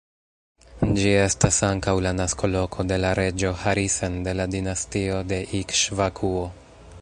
[1.01, 6.43] Ĝi estas ankaŭ la naskoloko de la reĝo Harisen de la dinastio de Ikŝvakuo.